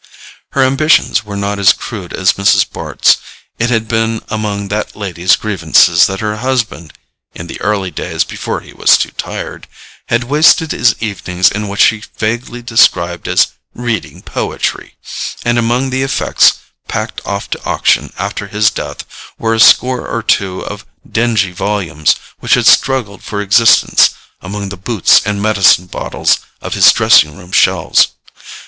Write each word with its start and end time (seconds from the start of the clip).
Her 0.53 0.63
ambitions 0.63 1.23
were 1.23 1.35
not 1.37 1.59
as 1.59 1.73
crude 1.73 2.11
as 2.11 2.33
Mrs. 2.33 2.65
Bart's. 2.67 3.17
It 3.59 3.69
had 3.69 3.87
been 3.87 4.21
among 4.29 4.69
that 4.69 4.95
lady's 4.95 5.35
grievances 5.35 6.07
that 6.07 6.21
her 6.21 6.37
husband—in 6.37 7.45
the 7.45 7.61
early 7.61 7.91
days, 7.91 8.23
before 8.23 8.61
he 8.61 8.73
was 8.73 8.97
too 8.97 9.11
tired—had 9.11 10.23
wasted 10.23 10.71
his 10.71 10.95
evenings 11.03 11.51
in 11.51 11.67
what 11.67 11.79
she 11.79 12.01
vaguely 12.17 12.63
described 12.63 13.27
as 13.27 13.49
"reading 13.75 14.23
poetry"; 14.23 14.95
and 15.45 15.59
among 15.59 15.91
the 15.91 16.01
effects 16.01 16.53
packed 16.87 17.21
off 17.23 17.47
to 17.51 17.63
auction 17.63 18.11
after 18.17 18.47
his 18.47 18.71
death 18.71 19.05
were 19.37 19.53
a 19.53 19.59
score 19.59 20.07
or 20.07 20.23
two 20.23 20.61
of 20.61 20.83
dingy 21.07 21.51
volumes 21.51 22.15
which 22.39 22.55
had 22.55 22.65
struggled 22.65 23.21
for 23.21 23.39
existence 23.39 24.09
among 24.41 24.69
the 24.69 24.77
boots 24.77 25.21
and 25.25 25.43
medicine 25.43 25.85
bottles 25.85 26.39
of 26.59 26.73
his 26.73 26.91
dressing 26.91 27.37
room 27.37 27.51
shelves. 27.51 28.07